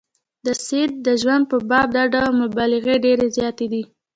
د 0.45 0.47
سید 0.65 0.91
د 1.05 1.07
ژوند 1.21 1.43
په 1.51 1.57
باب 1.69 1.87
دا 1.97 2.03
ډول 2.13 2.31
مبالغې 2.43 2.95
ډېرې 3.05 3.27
زیاتې 3.37 3.65
دي. 3.73 3.83